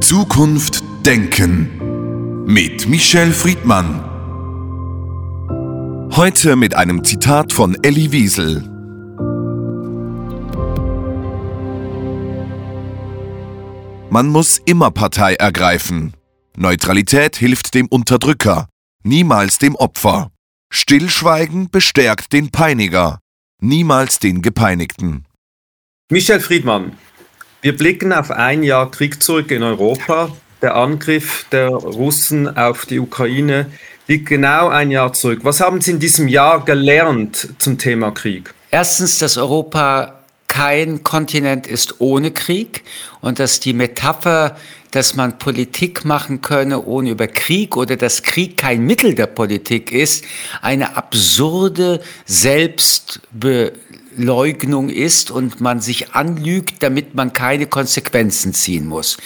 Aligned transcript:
Zukunft 0.00 0.82
Denken 1.04 2.44
mit 2.44 2.88
Michel 2.88 3.32
Friedmann. 3.32 4.04
Heute 6.14 6.54
mit 6.56 6.74
einem 6.74 7.02
Zitat 7.04 7.52
von 7.52 7.76
Elli 7.82 8.12
Wiesel. 8.12 8.62
Man 14.10 14.28
muss 14.28 14.58
immer 14.64 14.92
Partei 14.92 15.34
ergreifen. 15.34 16.14
Neutralität 16.56 17.36
hilft 17.36 17.74
dem 17.74 17.88
Unterdrücker, 17.88 18.68
niemals 19.02 19.58
dem 19.58 19.74
Opfer. 19.74 20.30
Stillschweigen 20.72 21.70
bestärkt 21.70 22.32
den 22.32 22.50
Peiniger, 22.50 23.18
niemals 23.60 24.20
den 24.20 24.42
Gepeinigten. 24.42 25.24
Michel 26.10 26.40
Friedmann, 26.40 26.92
wir 27.60 27.76
blicken 27.76 28.12
auf 28.12 28.30
ein 28.30 28.62
Jahr 28.62 28.90
Krieg 28.90 29.22
zurück 29.22 29.50
in 29.50 29.62
Europa. 29.62 30.30
Der 30.62 30.76
Angriff 30.76 31.46
der 31.50 31.68
Russen 31.68 32.56
auf 32.56 32.86
die 32.86 33.00
Ukraine 33.00 33.66
liegt 34.06 34.26
genau 34.26 34.68
ein 34.68 34.90
Jahr 34.90 35.12
zurück. 35.12 35.40
Was 35.42 35.60
haben 35.60 35.80
Sie 35.80 35.92
in 35.92 35.98
diesem 35.98 36.28
Jahr 36.28 36.64
gelernt 36.64 37.48
zum 37.58 37.78
Thema 37.78 38.12
Krieg? 38.12 38.54
Erstens, 38.70 39.18
dass 39.18 39.36
Europa 39.36 40.18
kein 40.48 41.02
Kontinent 41.02 41.66
ist 41.66 42.00
ohne 42.00 42.30
Krieg 42.30 42.82
und 43.20 43.38
dass 43.38 43.60
die 43.60 43.74
Metapher, 43.74 44.56
dass 44.90 45.14
man 45.14 45.38
Politik 45.38 46.04
machen 46.04 46.40
könne 46.40 46.84
ohne 46.84 47.10
über 47.10 47.26
Krieg 47.26 47.76
oder 47.76 47.96
dass 47.96 48.22
Krieg 48.22 48.56
kein 48.56 48.84
Mittel 48.84 49.14
der 49.14 49.26
Politik 49.26 49.92
ist, 49.92 50.24
eine 50.62 50.96
absurde 50.96 52.00
Selbstbe 52.24 53.72
Leugnung 54.18 54.88
ist 54.88 55.30
und 55.30 55.60
man 55.60 55.80
sich 55.80 56.12
anlügt, 56.14 56.82
damit 56.82 57.14
man 57.14 57.32
keine 57.32 57.66
Konsequenzen 57.66 58.52
ziehen 58.52 58.86
muss. 58.86 59.16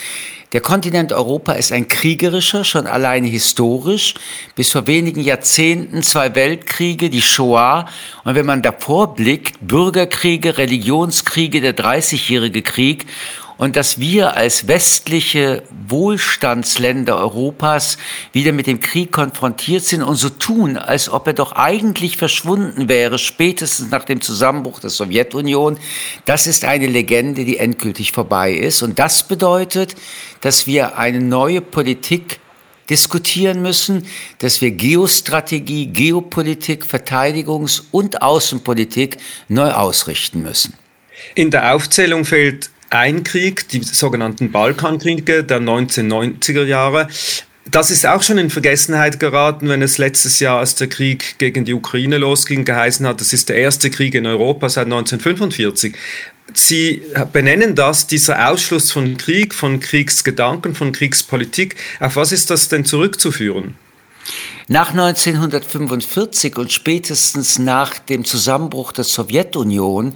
Der 0.53 0.61
Kontinent 0.61 1.11
Europa 1.11 1.53
ist 1.53 1.71
ein 1.71 1.87
kriegerischer, 1.87 2.63
schon 2.63 2.85
alleine 2.85 3.27
historisch. 3.27 4.13
Bis 4.55 4.71
vor 4.71 4.85
wenigen 4.85 5.21
Jahrzehnten 5.21 6.03
zwei 6.03 6.35
Weltkriege, 6.35 7.09
die 7.09 7.23
Shoah. 7.23 7.87
Und 8.23 8.35
wenn 8.35 8.45
man 8.45 8.61
davor 8.61 9.15
blickt, 9.15 9.55
Bürgerkriege, 9.61 10.59
Religionskriege, 10.59 11.59
der 11.59 11.73
Dreißigjährige 11.73 12.61
Krieg 12.61 13.07
und 13.63 13.77
dass 13.77 13.97
wir 13.97 14.35
als 14.35 14.67
westliche 14.67 15.63
Wohlstandsländer 15.87 17.15
Europas 17.15 17.97
wieder 18.33 18.51
mit 18.51 18.67
dem 18.67 18.81
Krieg 18.81 19.13
konfrontiert 19.13 19.85
sind 19.85 20.03
und 20.03 20.17
so 20.17 20.27
tun, 20.27 20.75
als 20.75 21.07
ob 21.07 21.27
er 21.27 21.33
doch 21.33 21.53
eigentlich 21.53 22.17
verschwunden 22.17 22.89
wäre, 22.89 23.17
spätestens 23.17 23.89
nach 23.89 24.03
dem 24.03 24.19
Zusammenbruch 24.19 24.81
der 24.81 24.89
Sowjetunion, 24.89 25.79
das 26.25 26.45
ist 26.45 26.65
eine 26.65 26.87
Legende, 26.87 27.45
die 27.45 27.57
endgültig 27.57 28.11
vorbei 28.11 28.51
ist. 28.51 28.83
Und 28.83 28.99
das 28.99 29.29
bedeutet, 29.29 29.95
dass 30.41 30.67
wir 30.67 30.97
eine 30.97 31.21
neue 31.21 31.61
Politik 31.61 32.41
diskutieren 32.89 33.61
müssen, 33.61 34.05
dass 34.39 34.59
wir 34.59 34.71
Geostrategie, 34.71 35.85
Geopolitik, 35.85 36.83
Verteidigungs- 36.83 37.83
und 37.91 38.21
Außenpolitik 38.23 39.19
neu 39.47 39.71
ausrichten 39.71 40.41
müssen. 40.41 40.73
In 41.33 41.49
der 41.49 41.73
Aufzählung 41.73 42.25
fehlt 42.25 42.72
ein 42.93 43.23
Krieg, 43.23 43.67
die 43.69 43.81
sogenannten 43.81 44.51
Balkankriege 44.51 45.43
der 45.43 45.59
1990er 45.59 46.63
Jahre. 46.63 47.07
Das 47.69 47.89
ist 47.89 48.05
auch 48.05 48.21
schon 48.21 48.37
in 48.37 48.49
Vergessenheit 48.49 49.19
geraten, 49.19 49.67
wenn 49.67 49.81
es 49.81 49.97
letztes 49.97 50.39
Jahr, 50.39 50.59
als 50.59 50.75
der 50.75 50.87
Krieg 50.87 51.39
gegen 51.39 51.65
die 51.65 51.73
Ukraine 51.73 52.17
losging, 52.17 52.65
geheißen 52.65 53.07
hat, 53.07 53.19
das 53.19 53.33
ist 53.33 53.49
der 53.49 53.55
erste 53.55 53.89
Krieg 53.89 54.13
in 54.13 54.27
Europa 54.27 54.69
seit 54.69 54.85
1945. 54.85 55.95
Sie 56.53 57.01
benennen 57.31 57.73
das, 57.73 58.05
dieser 58.05 58.49
Ausschluss 58.49 58.91
von 58.91 59.17
Krieg, 59.17 59.55
von 59.55 59.79
Kriegsgedanken, 59.79 60.75
von 60.75 60.91
Kriegspolitik. 60.91 61.75
Auf 61.99 62.15
was 62.15 62.31
ist 62.31 62.51
das 62.51 62.67
denn 62.67 62.85
zurückzuführen? 62.85 63.75
Nach 64.67 64.91
1945 64.91 66.57
und 66.57 66.71
spätestens 66.71 67.59
nach 67.59 67.97
dem 67.97 68.23
Zusammenbruch 68.23 68.91
der 68.91 69.03
Sowjetunion 69.03 70.13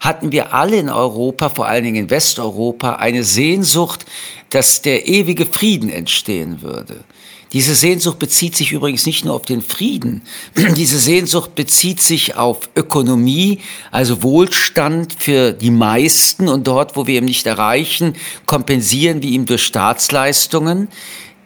hatten 0.00 0.32
wir 0.32 0.54
alle 0.54 0.78
in 0.78 0.88
Europa, 0.88 1.50
vor 1.50 1.66
allen 1.66 1.84
Dingen 1.84 2.04
in 2.04 2.10
Westeuropa, 2.10 2.94
eine 2.94 3.22
Sehnsucht, 3.22 4.06
dass 4.48 4.82
der 4.82 5.06
ewige 5.06 5.46
Frieden 5.46 5.90
entstehen 5.90 6.62
würde. 6.62 7.04
Diese 7.52 7.74
Sehnsucht 7.74 8.20
bezieht 8.20 8.56
sich 8.56 8.70
übrigens 8.70 9.06
nicht 9.06 9.24
nur 9.24 9.34
auf 9.34 9.42
den 9.42 9.60
Frieden. 9.60 10.22
Diese 10.76 10.98
Sehnsucht 10.98 11.56
bezieht 11.56 12.00
sich 12.00 12.36
auf 12.36 12.70
Ökonomie, 12.76 13.60
also 13.90 14.22
Wohlstand 14.22 15.14
für 15.18 15.52
die 15.52 15.72
meisten 15.72 16.48
und 16.48 16.66
dort, 16.66 16.96
wo 16.96 17.08
wir 17.08 17.18
ihn 17.18 17.24
nicht 17.24 17.46
erreichen, 17.46 18.14
kompensieren 18.46 19.22
wir 19.22 19.30
ihm 19.30 19.46
durch 19.46 19.64
Staatsleistungen. 19.64 20.88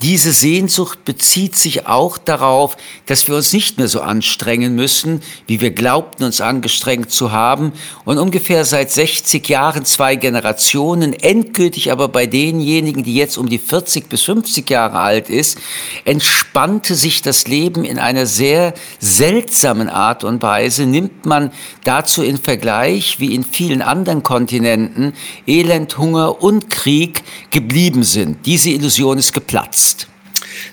Diese 0.03 0.33
Sehnsucht 0.33 1.05
bezieht 1.05 1.57
sich 1.57 1.87
auch 1.87 2.19
darauf, 2.19 2.77
dass 3.07 3.27
wir 3.29 3.37
uns 3.37 3.53
nicht 3.53 3.79
mehr 3.79 3.89
so 3.89 4.01
anstrengen 4.01 4.75
müssen, 4.75 5.23
wie 5.47 5.61
wir 5.61 5.71
glaubten, 5.71 6.25
uns 6.25 6.41
angestrengt 6.41 7.11
zu 7.11 7.33
haben. 7.33 7.73
Und 8.05 8.19
ungefähr 8.19 8.65
seit 8.65 8.91
60 8.91 9.49
Jahren, 9.49 9.85
zwei 9.85 10.17
Generationen, 10.17 11.13
endgültig 11.15 11.91
aber 11.93 12.09
bei 12.09 12.27
denjenigen, 12.27 13.05
die 13.05 13.15
jetzt 13.15 13.39
um 13.39 13.49
die 13.49 13.59
40 13.59 14.09
bis 14.09 14.23
50 14.23 14.69
Jahre 14.69 14.99
alt 14.99 15.31
ist, 15.31 15.59
entspannte 16.05 16.97
sich 16.97 17.23
das 17.23 17.47
Leben 17.47 17.85
in 17.85 17.99
einer 17.99 18.27
sehr 18.27 18.75
seltsamen 18.99 19.89
Art 19.89 20.25
und 20.25 20.43
Weise. 20.43 20.87
Nimmt 20.87 21.25
man 21.25 21.51
dazu 21.85 22.23
in 22.23 22.37
Vergleich, 22.37 23.21
wie 23.21 23.35
in 23.35 23.45
vielen 23.45 23.81
anderen 23.81 24.23
Kontinenten, 24.23 25.15
Elend, 25.47 25.97
Hunger 25.97 26.43
und 26.43 26.69
Krieg 26.69 27.23
geblieben 27.51 28.03
sind. 28.03 28.45
Diese 28.45 28.71
Illusion 28.71 29.19
ist 29.19 29.33
geplatzt. 29.33 29.94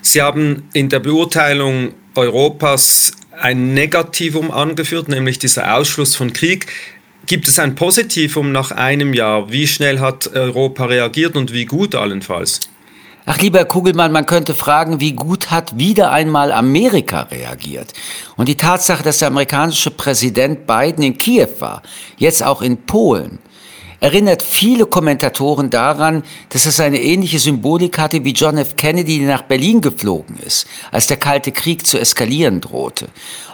Sie 0.00 0.22
haben 0.22 0.68
in 0.72 0.88
der 0.88 1.00
Beurteilung 1.00 1.94
Europas 2.14 3.12
ein 3.40 3.74
Negativum 3.74 4.50
angeführt, 4.50 5.08
nämlich 5.08 5.38
dieser 5.38 5.76
Ausschluss 5.76 6.14
von 6.14 6.32
Krieg. 6.32 6.66
Gibt 7.26 7.48
es 7.48 7.58
ein 7.58 7.74
Positivum 7.74 8.52
nach 8.52 8.72
einem 8.72 9.14
Jahr? 9.14 9.50
Wie 9.50 9.66
schnell 9.66 10.00
hat 10.00 10.28
Europa 10.34 10.86
reagiert 10.86 11.36
und 11.36 11.52
wie 11.52 11.64
gut 11.64 11.94
allenfalls? 11.94 12.60
Ach, 13.24 13.40
lieber 13.40 13.64
Kugelmann, 13.64 14.10
man 14.10 14.26
könnte 14.26 14.52
fragen, 14.52 14.98
wie 14.98 15.12
gut 15.12 15.52
hat 15.52 15.78
wieder 15.78 16.10
einmal 16.10 16.50
Amerika 16.50 17.22
reagiert? 17.22 17.92
Und 18.36 18.48
die 18.48 18.56
Tatsache, 18.56 19.04
dass 19.04 19.18
der 19.18 19.28
amerikanische 19.28 19.92
Präsident 19.92 20.66
Biden 20.66 21.04
in 21.04 21.16
Kiew 21.16 21.48
war, 21.60 21.82
jetzt 22.16 22.42
auch 22.42 22.62
in 22.62 22.78
Polen, 22.78 23.38
erinnert 24.02 24.42
viele 24.42 24.86
Kommentatoren 24.86 25.70
daran, 25.70 26.24
dass 26.48 26.66
es 26.66 26.80
eine 26.80 27.00
ähnliche 27.00 27.38
Symbolik 27.38 27.98
hatte 27.98 28.24
wie 28.24 28.32
John 28.32 28.58
F. 28.58 28.76
Kennedy, 28.76 29.20
der 29.20 29.28
nach 29.28 29.42
Berlin 29.42 29.80
geflogen 29.80 30.38
ist, 30.44 30.66
als 30.90 31.06
der 31.06 31.18
Kalte 31.18 31.52
Krieg 31.52 31.86
zu 31.86 32.00
eskalieren 32.00 32.60
drohte. 32.60 33.06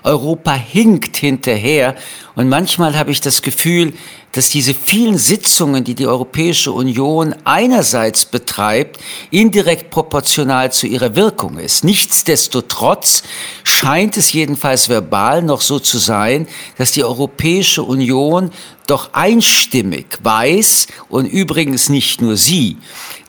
Europa 0.04 0.54
hinkt 0.54 1.18
hinterher 1.18 1.96
und 2.38 2.48
manchmal 2.48 2.96
habe 2.96 3.10
ich 3.10 3.20
das 3.20 3.42
Gefühl, 3.42 3.94
dass 4.30 4.48
diese 4.48 4.72
vielen 4.72 5.18
Sitzungen, 5.18 5.82
die 5.82 5.96
die 5.96 6.06
Europäische 6.06 6.70
Union 6.70 7.34
einerseits 7.42 8.26
betreibt, 8.26 9.00
indirekt 9.32 9.90
proportional 9.90 10.70
zu 10.70 10.86
ihrer 10.86 11.16
Wirkung 11.16 11.58
ist. 11.58 11.82
Nichtsdestotrotz 11.82 13.24
scheint 13.64 14.16
es 14.16 14.32
jedenfalls 14.32 14.88
verbal 14.88 15.42
noch 15.42 15.60
so 15.60 15.80
zu 15.80 15.98
sein, 15.98 16.46
dass 16.76 16.92
die 16.92 17.02
Europäische 17.02 17.82
Union 17.82 18.52
doch 18.86 19.14
einstimmig 19.14 20.06
weiß, 20.22 20.86
und 21.08 21.26
übrigens 21.26 21.88
nicht 21.88 22.22
nur 22.22 22.36
sie, 22.36 22.76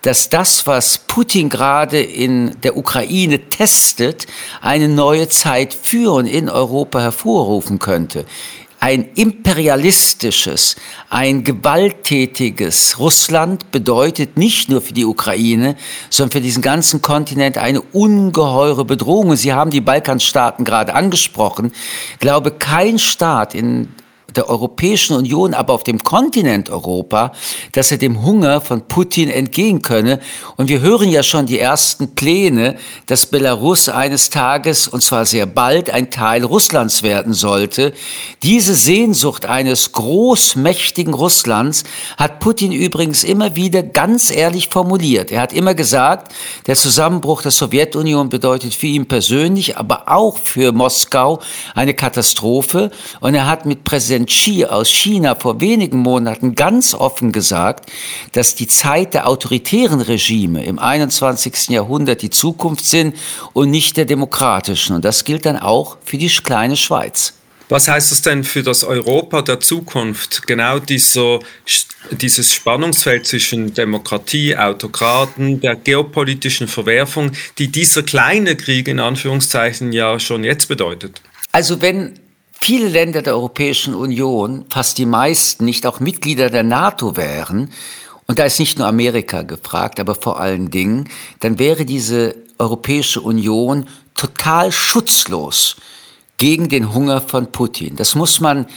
dass 0.04 0.30
das, 0.30 0.68
was 0.68 1.00
Putin 1.00 1.50
gerade 1.50 2.00
in 2.00 2.56
der 2.62 2.78
Ukraine 2.78 3.40
testet, 3.50 4.28
eine 4.62 4.88
neue 4.88 5.28
Zeit 5.30 5.74
für 5.74 6.14
und 6.14 6.28
in 6.28 6.48
Europa 6.48 7.02
hervorrufen 7.02 7.80
könnte 7.80 8.26
ein 8.80 9.10
imperialistisches, 9.16 10.78
ein 11.10 11.44
gewalttätiges 11.44 12.98
Russland 12.98 13.72
bedeutet 13.72 14.38
nicht 14.38 14.70
nur 14.70 14.82
für 14.82 14.94
die 14.94 15.06
Ukraine, 15.06 15.76
sondern 16.10 16.32
für 16.32 16.42
diesen 16.42 16.62
ganzen 16.62 17.02
Kontinent 17.02 17.58
eine 17.58 17.82
ungeheure 17.82 18.86
Bedrohung. 18.86 19.36
Sie 19.36 19.54
haben 19.54 19.72
die 19.72 19.82
Balkanstaaten 19.82 20.64
gerade 20.64 20.94
angesprochen. 20.94 21.74
Ich 22.14 22.20
glaube, 22.20 22.52
kein 22.52 23.00
Staat 23.00 23.54
in 23.54 23.90
der 24.40 24.50
Europäischen 24.50 25.18
Union, 25.18 25.54
aber 25.54 25.74
auf 25.74 25.84
dem 25.84 26.02
Kontinent 26.02 26.70
Europa, 26.70 27.34
dass 27.74 27.92
er 27.92 27.98
dem 27.98 28.24
Hunger 28.24 28.62
von 28.62 28.88
Putin 28.88 29.30
entgehen 29.30 29.82
könne. 29.82 30.22
Und 30.56 30.70
wir 30.70 30.80
hören 30.80 31.10
ja 31.10 31.24
schon 31.24 31.46
die 31.46 31.60
ersten 31.60 32.16
Pläne, 32.16 32.78
dass 33.06 33.26
Belarus 33.26 33.90
eines 33.90 34.30
Tages, 34.30 34.88
und 34.88 35.04
zwar 35.04 35.26
sehr 35.26 35.46
bald, 35.46 35.90
ein 35.90 36.10
Teil 36.10 36.46
Russlands 36.46 37.04
werden 37.04 37.34
sollte. 37.34 37.92
Diese 38.42 38.76
Sehnsucht 38.76 39.46
eines 39.46 39.92
großmächtigen 39.92 41.14
Russlands 41.14 41.84
hat 42.16 42.40
Putin 42.40 42.72
übrigens 42.72 43.26
immer 43.26 43.58
wieder 43.58 43.84
ganz 43.84 44.32
ehrlich 44.32 44.70
formuliert. 44.70 45.32
Er 45.32 45.42
hat 45.42 45.52
immer 45.52 45.74
gesagt, 45.74 46.34
der 46.66 46.78
Zusammenbruch 46.78 47.42
der 47.42 47.52
Sowjetunion 47.52 48.30
bedeutet 48.30 48.74
für 48.74 48.88
ihn 48.88 49.06
persönlich, 49.06 49.76
aber 49.76 50.04
auch 50.08 50.38
für 50.38 50.72
Moskau 50.72 51.42
eine 51.76 51.94
Katastrophe. 51.94 52.90
Und 53.20 53.36
er 53.36 53.46
hat 53.46 53.66
mit 53.66 53.84
Präsident 53.84 54.29
Xi 54.30 54.66
aus 54.66 54.90
China 54.90 55.36
vor 55.36 55.60
wenigen 55.60 55.98
Monaten 55.98 56.56
ganz 56.56 56.94
offen 56.94 57.32
gesagt, 57.32 57.92
dass 58.32 58.56
die 58.56 58.68
Zeit 58.68 59.14
der 59.14 59.28
autoritären 59.28 60.00
Regime 60.00 60.64
im 60.64 60.80
21. 60.80 61.70
Jahrhundert 61.70 62.22
die 62.22 62.30
Zukunft 62.30 62.86
sind 62.86 63.18
und 63.54 63.72
nicht 63.72 63.98
der 63.98 64.06
demokratischen. 64.06 64.96
Und 64.96 65.04
das 65.04 65.26
gilt 65.26 65.46
dann 65.46 65.58
auch 65.58 65.98
für 66.06 66.18
die 66.18 66.30
kleine 66.30 66.78
Schweiz. 66.78 67.34
Was 67.70 67.88
heißt 67.88 68.12
das 68.12 68.24
denn 68.24 68.44
für 68.44 68.64
das 68.64 68.84
Europa 68.84 69.44
der 69.44 69.60
Zukunft? 69.60 70.48
Genau 70.48 70.80
dieser, 70.80 71.40
dieses 72.10 72.52
Spannungsfeld 72.54 73.28
zwischen 73.28 73.74
Demokratie, 73.76 74.56
Autokraten, 74.56 75.60
der 75.62 75.76
geopolitischen 75.76 76.68
Verwerfung, 76.68 77.32
die 77.60 77.68
dieser 77.68 78.02
kleine 78.02 78.56
Krieg 78.56 78.88
in 78.88 79.00
Anführungszeichen 79.00 79.92
ja 79.92 80.20
schon 80.20 80.44
jetzt 80.44 80.68
bedeutet. 80.68 81.22
Also 81.52 81.82
wenn 81.82 82.14
viele 82.62 82.88
Länder 82.88 83.22
der 83.22 83.34
Europäischen 83.34 83.96
Union, 83.96 84.66
fast 84.70 84.98
die 84.98 85.06
meisten, 85.06 85.66
nicht 85.66 85.86
auch 85.86 86.00
Mitglieder 86.00 86.50
der 86.50 86.64
NATO 86.64 87.18
wären, 87.18 87.72
und 88.28 88.38
da 88.38 88.44
ist 88.44 88.60
nicht 88.60 88.78
nur 88.78 88.86
Amerika 88.86 89.42
gefragt, 89.42 90.00
aber 90.00 90.14
vor 90.14 90.40
allen 90.40 90.70
Dingen, 90.70 91.10
dann 91.40 91.58
wäre 91.58 91.84
diese 91.84 92.36
Europäische 92.60 93.22
Union 93.22 93.88
total 94.14 94.72
schutzlos 94.72 95.78
gegen 96.38 96.70
den 96.70 96.94
Hunger 96.94 97.22
von 97.22 97.52
Putin. 97.52 97.96
Das 97.96 98.14
muss 98.14 98.40
man 98.40 98.68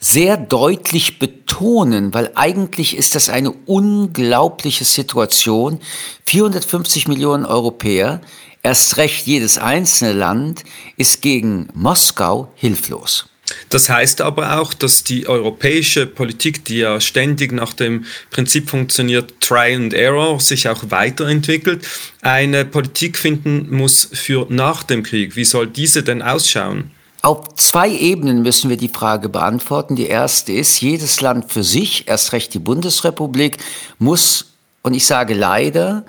sehr 0.00 0.36
deutlich 0.36 1.20
betonen, 1.20 2.14
weil 2.14 2.32
eigentlich 2.34 2.96
ist 2.96 3.14
das 3.14 3.28
eine 3.28 3.52
unglaubliche 3.52 4.84
Situation. 4.84 5.80
450 6.26 7.08
Millionen 7.08 7.44
Europäer, 7.44 8.20
erst 8.68 8.98
recht 8.98 9.26
jedes 9.26 9.56
einzelne 9.56 10.12
Land, 10.12 10.62
ist 10.98 11.22
gegen 11.22 11.68
Moskau 11.72 12.52
hilflos. 12.54 13.24
Das 13.70 13.88
heißt 13.88 14.20
aber 14.20 14.60
auch, 14.60 14.74
dass 14.74 15.04
die 15.04 15.26
europäische 15.26 16.06
Politik, 16.06 16.66
die 16.66 16.80
ja 16.80 17.00
ständig 17.00 17.50
nach 17.50 17.72
dem 17.72 18.04
Prinzip 18.30 18.68
funktioniert, 18.68 19.40
Try 19.40 19.74
and 19.74 19.94
Error, 19.94 20.38
sich 20.38 20.68
auch 20.68 20.90
weiterentwickelt, 20.90 21.88
eine 22.20 22.66
Politik 22.66 23.16
finden 23.16 23.74
muss 23.74 24.10
für 24.12 24.46
nach 24.50 24.82
dem 24.82 25.02
Krieg. 25.02 25.34
Wie 25.34 25.46
soll 25.46 25.66
diese 25.66 26.02
denn 26.02 26.20
ausschauen? 26.20 26.90
Auf 27.22 27.54
zwei 27.54 27.88
Ebenen 27.88 28.42
müssen 28.42 28.68
wir 28.68 28.76
die 28.76 28.90
Frage 28.90 29.30
beantworten. 29.30 29.96
Die 29.96 30.08
erste 30.08 30.52
ist, 30.52 30.82
jedes 30.82 31.22
Land 31.22 31.50
für 31.50 31.64
sich, 31.64 32.06
erst 32.06 32.34
recht 32.34 32.52
die 32.52 32.58
Bundesrepublik, 32.58 33.56
muss, 33.98 34.52
und 34.82 34.92
ich 34.92 35.06
sage 35.06 35.32
leider, 35.32 36.04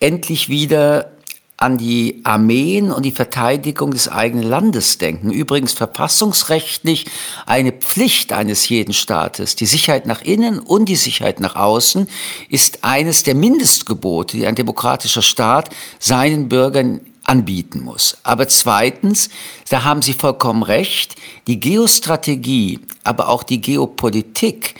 endlich 0.00 0.48
wieder 0.48 1.12
an 1.60 1.76
die 1.76 2.22
Armeen 2.24 2.90
und 2.90 3.04
die 3.04 3.10
Verteidigung 3.10 3.90
des 3.90 4.08
eigenen 4.08 4.48
Landes 4.48 4.96
denken. 4.96 5.30
Übrigens 5.30 5.74
verfassungsrechtlich 5.74 7.04
eine 7.44 7.70
Pflicht 7.70 8.32
eines 8.32 8.66
jeden 8.70 8.94
Staates. 8.94 9.56
Die 9.56 9.66
Sicherheit 9.66 10.06
nach 10.06 10.22
innen 10.22 10.58
und 10.58 10.88
die 10.88 10.96
Sicherheit 10.96 11.38
nach 11.38 11.56
außen 11.56 12.08
ist 12.48 12.82
eines 12.82 13.24
der 13.24 13.34
Mindestgebote, 13.34 14.38
die 14.38 14.46
ein 14.46 14.54
demokratischer 14.54 15.20
Staat 15.20 15.68
seinen 15.98 16.48
Bürgern 16.48 17.02
anbieten 17.24 17.82
muss. 17.82 18.16
Aber 18.22 18.48
zweitens, 18.48 19.28
da 19.68 19.84
haben 19.84 20.00
Sie 20.00 20.14
vollkommen 20.14 20.62
recht, 20.62 21.16
die 21.46 21.60
Geostrategie, 21.60 22.80
aber 23.04 23.28
auch 23.28 23.42
die 23.42 23.60
Geopolitik 23.60 24.76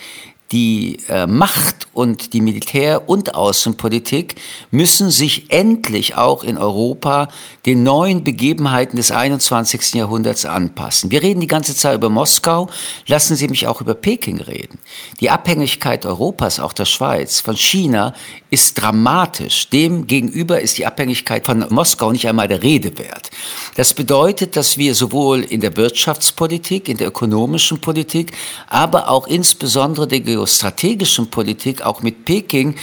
die 0.51 0.97
äh, 1.07 1.27
Macht 1.27 1.87
und 1.93 2.33
die 2.33 2.41
Militär- 2.41 3.07
und 3.09 3.35
Außenpolitik 3.35 4.35
müssen 4.69 5.09
sich 5.09 5.51
endlich 5.51 6.15
auch 6.15 6.43
in 6.43 6.57
Europa 6.57 7.29
den 7.65 7.83
neuen 7.83 8.23
Begebenheiten 8.23 8.97
des 8.97 9.11
21. 9.11 9.93
Jahrhunderts 9.93 10.45
anpassen. 10.45 11.11
Wir 11.11 11.21
reden 11.21 11.41
die 11.41 11.47
ganze 11.47 11.75
Zeit 11.75 11.95
über 11.95 12.09
Moskau, 12.09 12.69
lassen 13.07 13.35
Sie 13.35 13.47
mich 13.47 13.67
auch 13.67 13.81
über 13.81 13.93
Peking 13.93 14.41
reden. 14.41 14.79
Die 15.19 15.29
Abhängigkeit 15.29 16.05
Europas, 16.05 16.59
auch 16.59 16.73
der 16.73 16.85
Schweiz, 16.85 17.39
von 17.39 17.55
China 17.55 18.13
ist 18.49 18.81
dramatisch. 18.81 19.69
Dem 19.69 20.07
gegenüber 20.07 20.61
ist 20.61 20.77
die 20.77 20.85
Abhängigkeit 20.85 21.45
von 21.45 21.65
Moskau 21.69 22.11
nicht 22.11 22.27
einmal 22.27 22.47
der 22.47 22.61
Rede 22.61 22.97
wert. 22.97 23.30
Das 23.75 23.93
bedeutet, 23.93 24.55
dass 24.55 24.77
wir 24.77 24.95
sowohl 24.95 25.41
in 25.41 25.61
der 25.61 25.77
Wirtschaftspolitik, 25.77 26.89
in 26.89 26.97
der 26.97 27.07
ökonomischen 27.07 27.79
Politik, 27.79 28.33
aber 28.67 29.09
auch 29.09 29.27
insbesondere 29.27 30.07
der 30.07 30.19
geostrategischen 30.19 31.29
Politik 31.29 31.81
auch 31.81 32.01
mit 32.01 32.25
Peking 32.25 32.75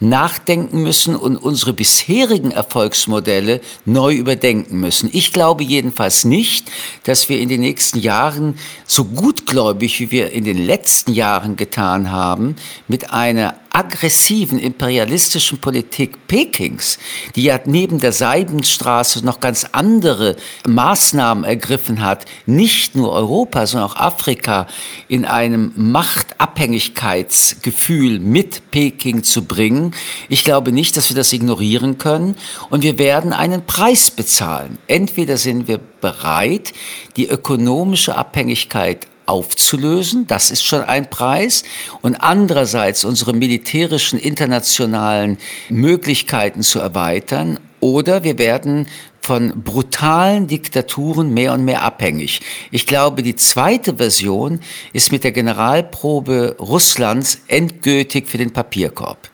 nachdenken 0.00 0.82
müssen 0.82 1.16
und 1.16 1.36
unsere 1.36 1.72
bisherigen 1.72 2.50
Erfolgsmodelle 2.50 3.60
neu 3.84 4.14
überdenken 4.14 4.80
müssen. 4.80 5.08
Ich 5.12 5.32
glaube 5.32 5.64
jedenfalls 5.64 6.24
nicht, 6.24 6.70
dass 7.04 7.28
wir 7.28 7.40
in 7.40 7.48
den 7.48 7.60
nächsten 7.60 7.98
Jahren 7.98 8.58
so 8.86 9.04
gutgläubig, 9.04 10.00
wie 10.00 10.10
wir 10.10 10.32
in 10.32 10.44
den 10.44 10.58
letzten 10.58 11.12
Jahren 11.12 11.56
getan 11.56 12.10
haben, 12.10 12.56
mit 12.88 13.12
einer 13.12 13.56
aggressiven 13.74 14.58
imperialistischen 14.58 15.58
Politik 15.58 16.26
Pekings, 16.28 16.98
die 17.34 17.42
ja 17.42 17.58
neben 17.64 17.98
der 17.98 18.12
Seidenstraße 18.12 19.24
noch 19.24 19.40
ganz 19.40 19.66
andere 19.72 20.36
Maßnahmen 20.66 21.44
ergriffen 21.44 22.04
hat, 22.04 22.26
nicht 22.46 22.94
nur 22.94 23.10
Europa, 23.12 23.66
sondern 23.66 23.90
auch 23.90 23.96
Afrika 23.96 24.68
in 25.08 25.24
einem 25.24 25.72
Machtabhängigkeitsgefühl 25.74 28.20
mit 28.20 28.70
Peking 28.70 29.24
zu 29.24 29.44
bringen. 29.44 29.92
Ich 30.28 30.44
glaube 30.44 30.70
nicht, 30.70 30.96
dass 30.96 31.08
wir 31.08 31.16
das 31.16 31.32
ignorieren 31.32 31.98
können 31.98 32.36
und 32.70 32.84
wir 32.84 32.96
werden 32.98 33.32
einen 33.32 33.66
Preis 33.66 34.12
bezahlen. 34.12 34.78
Entweder 34.86 35.36
sind 35.36 35.66
wir 35.66 35.80
bereit, 36.00 36.72
die 37.16 37.26
ökonomische 37.26 38.16
Abhängigkeit 38.16 39.08
aufzulösen. 39.26 40.26
Das 40.26 40.50
ist 40.50 40.64
schon 40.64 40.82
ein 40.82 41.10
Preis. 41.10 41.64
Und 42.02 42.16
andererseits 42.16 43.04
unsere 43.04 43.32
militärischen 43.32 44.18
internationalen 44.18 45.38
Möglichkeiten 45.68 46.62
zu 46.62 46.80
erweitern. 46.80 47.58
Oder 47.80 48.24
wir 48.24 48.38
werden 48.38 48.86
von 49.20 49.62
brutalen 49.62 50.48
Diktaturen 50.48 51.32
mehr 51.32 51.54
und 51.54 51.64
mehr 51.64 51.82
abhängig. 51.82 52.42
Ich 52.70 52.86
glaube, 52.86 53.22
die 53.22 53.36
zweite 53.36 53.96
Version 53.96 54.60
ist 54.92 55.12
mit 55.12 55.24
der 55.24 55.32
Generalprobe 55.32 56.56
Russlands 56.60 57.40
endgültig 57.48 58.28
für 58.28 58.36
den 58.36 58.52
Papierkorb. 58.52 59.30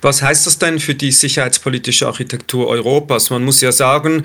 Was 0.00 0.22
heißt 0.22 0.46
das 0.46 0.58
denn 0.58 0.80
für 0.80 0.96
die 0.96 1.12
sicherheitspolitische 1.12 2.06
Architektur 2.08 2.66
Europas? 2.66 3.30
Man 3.30 3.44
muss 3.44 3.60
ja 3.60 3.70
sagen, 3.70 4.24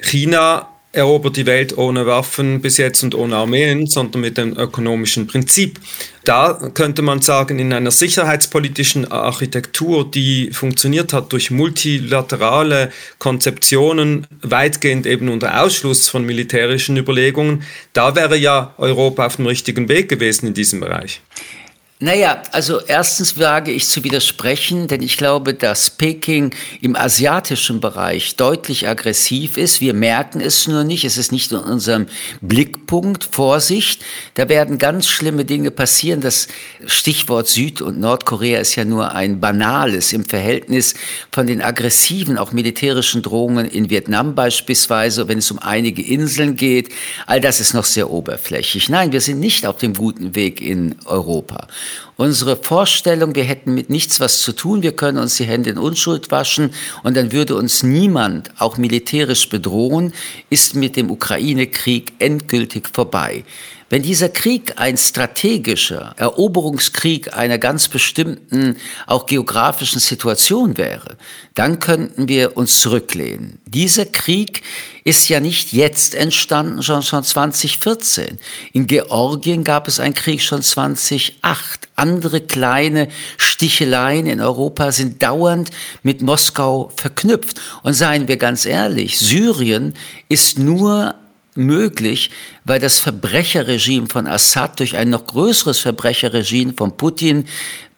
China 0.00 0.68
erobert 0.92 1.36
die 1.36 1.46
Welt 1.46 1.78
ohne 1.78 2.06
Waffen 2.06 2.60
bis 2.60 2.76
jetzt 2.76 3.04
und 3.04 3.14
ohne 3.14 3.36
Armeen, 3.36 3.86
sondern 3.86 4.22
mit 4.22 4.36
dem 4.36 4.56
ökonomischen 4.56 5.26
Prinzip. 5.26 5.78
Da 6.24 6.70
könnte 6.74 7.02
man 7.02 7.22
sagen, 7.22 7.58
in 7.58 7.72
einer 7.72 7.90
sicherheitspolitischen 7.90 9.10
Architektur, 9.10 10.10
die 10.10 10.50
funktioniert 10.52 11.12
hat 11.12 11.32
durch 11.32 11.50
multilaterale 11.50 12.90
Konzeptionen, 13.18 14.26
weitgehend 14.42 15.06
eben 15.06 15.28
unter 15.28 15.62
Ausschluss 15.62 16.08
von 16.08 16.26
militärischen 16.26 16.96
Überlegungen, 16.96 17.62
da 17.92 18.16
wäre 18.16 18.36
ja 18.36 18.74
Europa 18.76 19.26
auf 19.26 19.36
dem 19.36 19.46
richtigen 19.46 19.88
Weg 19.88 20.08
gewesen 20.08 20.48
in 20.48 20.54
diesem 20.54 20.80
Bereich. 20.80 21.22
Naja, 22.02 22.42
also 22.52 22.80
erstens 22.80 23.38
wage 23.38 23.70
ich 23.72 23.86
zu 23.86 24.02
widersprechen, 24.04 24.88
denn 24.88 25.02
ich 25.02 25.18
glaube, 25.18 25.52
dass 25.52 25.90
Peking 25.90 26.54
im 26.80 26.96
asiatischen 26.96 27.78
Bereich 27.82 28.36
deutlich 28.36 28.88
aggressiv 28.88 29.58
ist. 29.58 29.82
Wir 29.82 29.92
merken 29.92 30.40
es 30.40 30.66
nur 30.66 30.82
nicht. 30.82 31.04
Es 31.04 31.18
ist 31.18 31.30
nicht 31.30 31.52
in 31.52 31.58
unserem 31.58 32.06
Blickpunkt. 32.40 33.28
Vorsicht, 33.30 34.02
da 34.32 34.48
werden 34.48 34.78
ganz 34.78 35.08
schlimme 35.08 35.44
Dinge 35.44 35.70
passieren. 35.70 36.22
Das 36.22 36.48
Stichwort 36.86 37.48
Süd- 37.48 37.82
und 37.82 38.00
Nordkorea 38.00 38.60
ist 38.60 38.76
ja 38.76 38.86
nur 38.86 39.12
ein 39.14 39.38
banales 39.38 40.14
im 40.14 40.24
Verhältnis 40.24 40.94
von 41.30 41.46
den 41.46 41.60
aggressiven, 41.60 42.38
auch 42.38 42.52
militärischen 42.52 43.20
Drohungen 43.20 43.66
in 43.66 43.90
Vietnam 43.90 44.34
beispielsweise, 44.34 45.28
wenn 45.28 45.36
es 45.36 45.50
um 45.50 45.58
einige 45.58 46.00
Inseln 46.00 46.56
geht. 46.56 46.88
All 47.26 47.42
das 47.42 47.60
ist 47.60 47.74
noch 47.74 47.84
sehr 47.84 48.08
oberflächlich. 48.08 48.88
Nein, 48.88 49.12
wir 49.12 49.20
sind 49.20 49.38
nicht 49.38 49.66
auf 49.66 49.76
dem 49.76 49.92
guten 49.92 50.34
Weg 50.34 50.62
in 50.62 50.96
Europa. 51.04 51.66
Unsere 52.16 52.56
Vorstellung, 52.56 53.34
wir 53.34 53.44
hätten 53.44 53.74
mit 53.74 53.88
nichts 53.88 54.20
was 54.20 54.40
zu 54.40 54.52
tun, 54.52 54.82
wir 54.82 54.92
können 54.92 55.18
uns 55.18 55.36
die 55.36 55.44
Hände 55.44 55.70
in 55.70 55.78
Unschuld 55.78 56.30
waschen 56.30 56.70
und 57.02 57.16
dann 57.16 57.32
würde 57.32 57.56
uns 57.56 57.82
niemand 57.82 58.50
auch 58.58 58.76
militärisch 58.76 59.48
bedrohen, 59.48 60.12
ist 60.50 60.74
mit 60.74 60.96
dem 60.96 61.10
Ukraine-Krieg 61.10 62.12
endgültig 62.18 62.88
vorbei. 62.92 63.44
Wenn 63.90 64.02
dieser 64.02 64.28
Krieg 64.28 64.74
ein 64.76 64.96
strategischer 64.96 66.14
Eroberungskrieg 66.16 67.36
einer 67.36 67.58
ganz 67.58 67.88
bestimmten, 67.88 68.76
auch 69.08 69.26
geografischen 69.26 69.98
Situation 69.98 70.78
wäre, 70.78 71.16
dann 71.56 71.80
könnten 71.80 72.28
wir 72.28 72.56
uns 72.56 72.80
zurücklehnen. 72.80 73.58
Dieser 73.66 74.06
Krieg 74.06 74.62
ist 75.02 75.28
ja 75.28 75.40
nicht 75.40 75.72
jetzt 75.72 76.14
entstanden, 76.14 76.82
sondern 76.82 77.02
schon 77.02 77.24
2014. 77.24 78.38
In 78.72 78.86
Georgien 78.86 79.64
gab 79.64 79.88
es 79.88 79.98
einen 79.98 80.14
Krieg 80.14 80.40
schon 80.40 80.62
2008. 80.62 81.88
Andere 81.96 82.42
kleine 82.42 83.08
Sticheleien 83.38 84.26
in 84.26 84.40
Europa 84.40 84.92
sind 84.92 85.20
dauernd 85.20 85.70
mit 86.04 86.22
Moskau 86.22 86.92
verknüpft. 86.94 87.60
Und 87.82 87.94
seien 87.94 88.28
wir 88.28 88.36
ganz 88.36 88.66
ehrlich, 88.66 89.18
Syrien 89.18 89.94
ist 90.28 90.60
nur 90.60 91.16
möglich, 91.60 92.30
weil 92.64 92.80
das 92.80 92.98
Verbrecherregime 92.98 94.08
von 94.08 94.26
Assad 94.26 94.80
durch 94.80 94.96
ein 94.96 95.10
noch 95.10 95.26
größeres 95.26 95.78
Verbrecherregime 95.78 96.74
von 96.76 96.96
Putin 96.96 97.46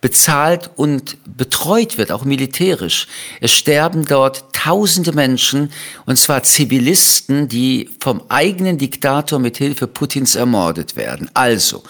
bezahlt 0.01 0.71
und 0.75 1.17
betreut 1.25 1.97
wird, 1.97 2.11
auch 2.11 2.25
militärisch. 2.25 3.07
Es 3.41 3.53
sterben 3.53 4.05
dort 4.05 4.53
tausende 4.53 5.13
Menschen, 5.13 5.71
und 6.07 6.19
zwar 6.19 6.43
Zivilisten, 6.43 7.49
die 7.49 7.89
vom 8.01 8.23
eigenen 8.29 8.79
Diktator 8.79 9.39
mit 9.39 9.57
Hilfe 9.59 9.87
Putins 9.87 10.35
ermordet 10.35 10.97
werden. 10.97 11.31
Also, 11.35 11.85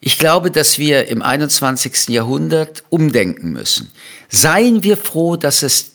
ich 0.00 0.18
glaube, 0.18 0.50
dass 0.50 0.78
wir 0.78 1.08
im 1.08 1.22
21. 1.22 2.08
Jahrhundert 2.08 2.84
umdenken 2.88 3.50
müssen. 3.52 3.90
Seien 4.28 4.82
wir 4.82 4.96
froh, 4.96 5.36
dass 5.36 5.62
es 5.62 5.92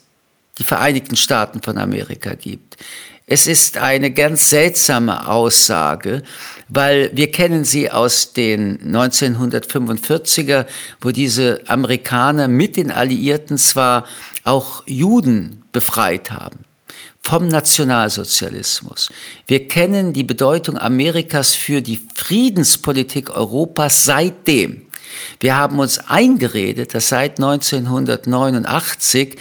die 0.57 0.63
Vereinigten 0.63 1.15
Staaten 1.15 1.62
von 1.62 1.77
Amerika 1.77 2.36
gibt. 2.36 2.77
Es 3.25 3.47
ist 3.47 3.77
eine 3.77 4.11
ganz 4.11 4.49
seltsame 4.49 5.29
Aussage, 5.29 6.23
weil 6.67 7.09
wir 7.13 7.31
kennen 7.31 7.63
sie 7.63 7.89
aus 7.89 8.33
den 8.33 8.93
1945er, 8.93 10.65
wo 10.99 11.11
diese 11.11 11.61
Amerikaner 11.67 12.49
mit 12.49 12.75
den 12.75 12.91
Alliierten 12.91 13.57
zwar 13.57 14.05
auch 14.43 14.83
Juden 14.85 15.63
befreit 15.71 16.31
haben 16.31 16.65
vom 17.21 17.47
Nationalsozialismus. 17.47 19.09
Wir 19.47 19.69
kennen 19.69 20.11
die 20.11 20.25
Bedeutung 20.25 20.77
Amerikas 20.77 21.55
für 21.55 21.81
die 21.81 22.01
Friedenspolitik 22.13 23.29
Europas 23.29 24.03
seitdem. 24.03 24.87
Wir 25.39 25.55
haben 25.55 25.79
uns 25.79 25.99
eingeredet, 25.99 26.93
dass 26.93 27.09
seit 27.09 27.39
1989, 27.39 29.37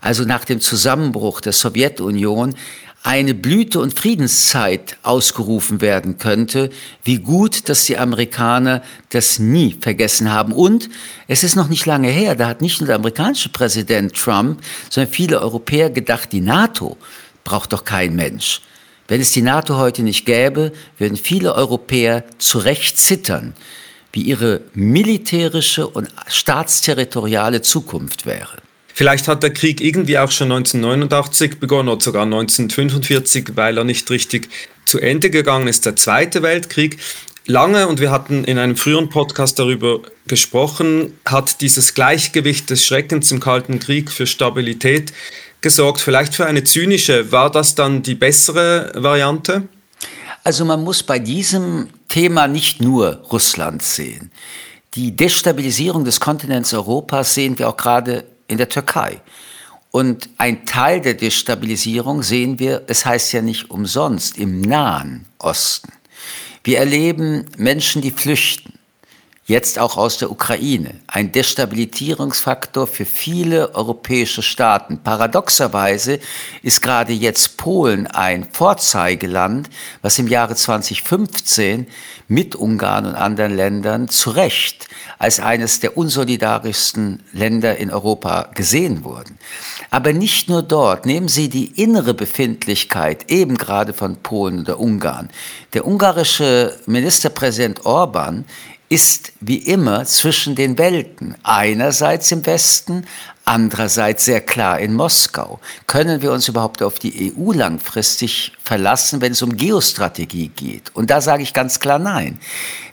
also 0.00 0.24
nach 0.24 0.44
dem 0.44 0.60
Zusammenbruch 0.60 1.40
der 1.40 1.52
Sowjetunion, 1.52 2.54
eine 3.02 3.34
Blüte- 3.34 3.80
und 3.80 3.98
Friedenszeit 3.98 4.96
ausgerufen 5.02 5.80
werden 5.80 6.18
könnte. 6.18 6.70
Wie 7.02 7.18
gut, 7.18 7.68
dass 7.68 7.84
die 7.84 7.98
Amerikaner 7.98 8.82
das 9.08 9.38
nie 9.38 9.76
vergessen 9.80 10.30
haben. 10.32 10.52
Und 10.52 10.88
es 11.26 11.42
ist 11.42 11.56
noch 11.56 11.68
nicht 11.68 11.84
lange 11.86 12.08
her, 12.08 12.36
da 12.36 12.46
hat 12.48 12.62
nicht 12.62 12.80
nur 12.80 12.86
der 12.86 12.96
amerikanische 12.96 13.48
Präsident 13.48 14.14
Trump, 14.14 14.60
sondern 14.88 15.12
viele 15.12 15.40
Europäer 15.40 15.90
gedacht, 15.90 16.32
die 16.32 16.40
NATO 16.40 16.96
braucht 17.44 17.72
doch 17.72 17.84
kein 17.84 18.14
Mensch. 18.14 18.60
Wenn 19.08 19.20
es 19.20 19.32
die 19.32 19.42
NATO 19.42 19.76
heute 19.76 20.04
nicht 20.04 20.24
gäbe, 20.24 20.72
würden 20.96 21.16
viele 21.16 21.54
Europäer 21.54 22.24
zu 22.38 22.58
Recht 22.58 22.98
zittern, 22.98 23.54
wie 24.12 24.22
ihre 24.22 24.60
militärische 24.74 25.88
und 25.88 26.08
staatsterritoriale 26.28 27.62
Zukunft 27.62 28.26
wäre. 28.26 28.58
Vielleicht 28.94 29.28
hat 29.28 29.42
der 29.42 29.52
Krieg 29.52 29.80
irgendwie 29.80 30.18
auch 30.18 30.30
schon 30.30 30.52
1989 30.52 31.58
begonnen 31.58 31.88
oder 31.88 32.00
sogar 32.00 32.24
1945, 32.24 33.52
weil 33.54 33.78
er 33.78 33.84
nicht 33.84 34.10
richtig 34.10 34.48
zu 34.84 34.98
Ende 34.98 35.30
gegangen 35.30 35.68
ist, 35.68 35.86
der 35.86 35.96
Zweite 35.96 36.42
Weltkrieg. 36.42 36.98
Lange, 37.46 37.88
und 37.88 38.00
wir 38.00 38.10
hatten 38.10 38.44
in 38.44 38.58
einem 38.58 38.76
früheren 38.76 39.08
Podcast 39.08 39.58
darüber 39.58 40.00
gesprochen, 40.26 41.14
hat 41.24 41.60
dieses 41.60 41.94
Gleichgewicht 41.94 42.70
des 42.70 42.86
Schreckens 42.86 43.32
im 43.32 43.40
Kalten 43.40 43.80
Krieg 43.80 44.10
für 44.12 44.26
Stabilität 44.26 45.12
gesorgt. 45.60 46.00
Vielleicht 46.00 46.34
für 46.34 46.46
eine 46.46 46.62
zynische. 46.62 47.32
War 47.32 47.50
das 47.50 47.74
dann 47.74 48.02
die 48.02 48.14
bessere 48.14 48.92
Variante? 48.94 49.68
Also 50.44 50.64
man 50.64 50.84
muss 50.84 51.02
bei 51.02 51.18
diesem 51.18 51.88
Thema 52.08 52.46
nicht 52.46 52.80
nur 52.80 53.22
Russland 53.32 53.82
sehen. 53.82 54.30
Die 54.94 55.16
Destabilisierung 55.16 56.04
des 56.04 56.20
Kontinents 56.20 56.74
Europas 56.74 57.34
sehen 57.34 57.58
wir 57.58 57.68
auch 57.68 57.76
gerade 57.76 58.24
in 58.52 58.58
der 58.58 58.68
Türkei. 58.68 59.20
Und 59.90 60.30
ein 60.38 60.64
Teil 60.64 61.00
der 61.00 61.14
Destabilisierung 61.14 62.22
sehen 62.22 62.58
wir, 62.58 62.84
es 62.86 63.04
heißt 63.04 63.32
ja 63.32 63.42
nicht 63.42 63.70
umsonst, 63.70 64.38
im 64.38 64.60
Nahen 64.60 65.26
Osten. 65.38 65.92
Wir 66.64 66.78
erleben 66.78 67.46
Menschen, 67.56 68.00
die 68.00 68.10
flüchten 68.10 68.74
jetzt 69.44 69.78
auch 69.78 69.96
aus 69.96 70.18
der 70.18 70.30
Ukraine, 70.30 71.00
ein 71.08 71.32
Destabilisierungsfaktor 71.32 72.86
für 72.86 73.04
viele 73.04 73.74
europäische 73.74 74.42
Staaten. 74.42 74.98
Paradoxerweise 75.02 76.20
ist 76.62 76.80
gerade 76.80 77.12
jetzt 77.12 77.56
Polen 77.56 78.06
ein 78.06 78.46
Vorzeigeland, 78.52 79.68
was 80.00 80.18
im 80.18 80.28
Jahre 80.28 80.54
2015 80.54 81.88
mit 82.28 82.54
Ungarn 82.54 83.04
und 83.04 83.14
anderen 83.16 83.54
Ländern 83.54 84.08
zu 84.08 84.30
Recht 84.30 84.88
als 85.18 85.38
eines 85.38 85.80
der 85.80 85.96
unsolidarischsten 85.96 87.22
Länder 87.32 87.76
in 87.76 87.92
Europa 87.92 88.50
gesehen 88.54 89.04
wurden. 89.04 89.38
Aber 89.90 90.12
nicht 90.12 90.48
nur 90.48 90.62
dort. 90.62 91.06
Nehmen 91.06 91.28
Sie 91.28 91.48
die 91.48 91.80
innere 91.80 92.14
Befindlichkeit 92.14 93.30
eben 93.30 93.56
gerade 93.56 93.92
von 93.92 94.16
Polen 94.16 94.60
oder 94.60 94.80
Ungarn. 94.80 95.30
Der 95.74 95.86
ungarische 95.86 96.76
Ministerpräsident 96.86 97.86
Orban 97.86 98.44
ist 98.92 99.32
wie 99.40 99.56
immer 99.56 100.04
zwischen 100.04 100.54
den 100.54 100.76
Welten. 100.76 101.34
Einerseits 101.42 102.30
im 102.30 102.44
Westen, 102.44 103.06
andererseits 103.46 104.26
sehr 104.26 104.42
klar 104.42 104.80
in 104.80 104.92
Moskau. 104.92 105.60
Können 105.86 106.20
wir 106.20 106.30
uns 106.30 106.46
überhaupt 106.46 106.82
auf 106.82 106.98
die 106.98 107.32
EU 107.34 107.52
langfristig 107.52 108.52
verlassen, 108.62 109.22
wenn 109.22 109.32
es 109.32 109.40
um 109.40 109.56
Geostrategie 109.56 110.48
geht? 110.48 110.94
Und 110.94 111.08
da 111.08 111.22
sage 111.22 111.42
ich 111.42 111.54
ganz 111.54 111.80
klar 111.80 111.98
nein. 111.98 112.38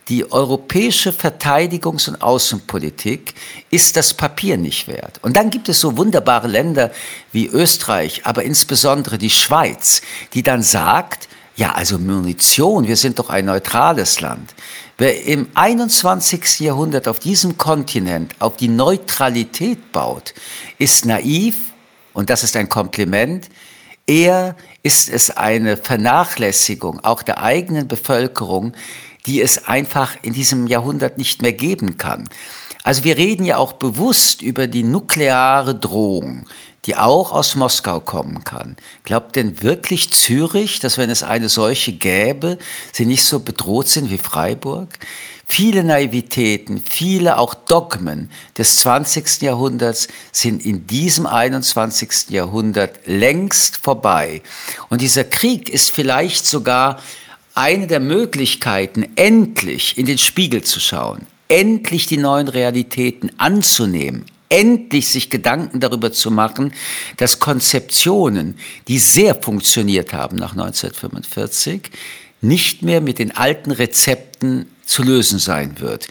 Die 0.07 0.31
europäische 0.31 1.11
Verteidigungs- 1.11 2.07
und 2.07 2.21
Außenpolitik 2.21 3.33
ist 3.69 3.97
das 3.97 4.13
Papier 4.13 4.55
nicht 4.55 4.87
wert. 4.87 5.19
Und 5.21 5.35
dann 5.35 5.49
gibt 5.49 5.67
es 5.67 5.81
so 5.81 5.97
wunderbare 5.97 6.47
Länder 6.47 6.91
wie 7.33 7.47
Österreich, 7.47 8.21
aber 8.23 8.43
insbesondere 8.43 9.17
die 9.17 9.29
Schweiz, 9.29 10.01
die 10.33 10.43
dann 10.43 10.63
sagt, 10.63 11.27
ja, 11.57 11.73
also 11.73 11.99
Munition, 11.99 12.87
wir 12.87 12.95
sind 12.95 13.19
doch 13.19 13.29
ein 13.29 13.43
neutrales 13.43 14.21
Land. 14.21 14.55
Wer 14.99 15.23
im 15.23 15.47
21. 15.53 16.59
Jahrhundert 16.59 17.07
auf 17.07 17.19
diesem 17.19 17.57
Kontinent 17.57 18.35
auf 18.39 18.57
die 18.57 18.67
Neutralität 18.67 19.93
baut, 19.93 20.33
ist 20.77 21.05
naiv 21.05 21.55
und 22.11 22.29
das 22.29 22.43
ist 22.43 22.57
ein 22.57 22.67
Kompliment. 22.67 23.47
Eher 24.05 24.57
ist 24.83 25.07
es 25.07 25.31
eine 25.31 25.77
Vernachlässigung 25.77 26.99
auch 26.99 27.23
der 27.23 27.41
eigenen 27.41 27.87
Bevölkerung, 27.87 28.73
die 29.25 29.41
es 29.41 29.69
einfach 29.69 30.17
in 30.21 30.33
diesem 30.33 30.67
Jahrhundert 30.67 31.17
nicht 31.17 31.41
mehr 31.41 31.53
geben 31.53 31.97
kann. 31.97 32.27
Also 32.89 33.03
wir 33.03 33.17
reden 33.17 33.45
ja 33.45 33.57
auch 33.57 33.73
bewusst 33.73 34.41
über 34.41 34.65
die 34.65 34.81
nukleare 34.81 35.75
Drohung 35.75 36.47
die 36.85 36.95
auch 36.95 37.33
aus 37.33 37.55
Moskau 37.55 37.99
kommen 37.99 38.43
kann. 38.45 38.77
Glaubt 39.03 39.35
denn 39.35 39.61
wirklich 39.61 40.11
Zürich, 40.11 40.79
dass 40.79 40.97
wenn 40.97 41.11
es 41.11 41.21
eine 41.21 41.49
solche 41.49 41.91
gäbe, 41.91 42.57
sie 42.93 43.05
nicht 43.05 43.25
so 43.25 43.41
bedroht 43.41 43.89
sind 43.89 44.09
wie 44.09 44.17
Freiburg? 44.17 44.87
Viele 45.45 45.83
Naivitäten, 45.83 46.81
viele 46.81 47.37
auch 47.37 47.53
Dogmen 47.53 48.31
des 48.57 48.77
20. 48.77 49.41
Jahrhunderts 49.41 50.07
sind 50.31 50.65
in 50.65 50.87
diesem 50.87 51.27
21. 51.27 52.29
Jahrhundert 52.29 53.01
längst 53.05 53.77
vorbei. 53.77 54.41
Und 54.89 55.01
dieser 55.01 55.25
Krieg 55.25 55.69
ist 55.69 55.91
vielleicht 55.91 56.47
sogar 56.47 56.99
eine 57.53 57.85
der 57.85 57.99
Möglichkeiten, 57.99 59.05
endlich 59.15 59.95
in 59.97 60.07
den 60.07 60.17
Spiegel 60.17 60.63
zu 60.63 60.79
schauen, 60.79 61.27
endlich 61.49 62.05
die 62.05 62.17
neuen 62.17 62.47
Realitäten 62.47 63.31
anzunehmen, 63.37 64.25
endlich 64.47 65.09
sich 65.09 65.29
Gedanken 65.29 65.81
darüber 65.81 66.13
zu 66.13 66.31
machen, 66.31 66.73
dass 67.17 67.39
Konzeptionen, 67.39 68.57
die 68.87 68.99
sehr 68.99 69.35
funktioniert 69.35 70.13
haben 70.13 70.37
nach 70.37 70.53
1945, 70.53 71.91
nicht 72.41 72.83
mehr 72.83 73.01
mit 73.01 73.19
den 73.19 73.35
alten 73.35 73.71
Rezepten 73.71 74.67
zu 74.85 75.03
lösen 75.03 75.39
sein 75.39 75.79
wird. 75.79 76.07